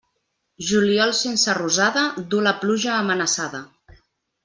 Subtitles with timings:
[0.69, 3.65] Juliol sense rosada, du la pluja amenaçada.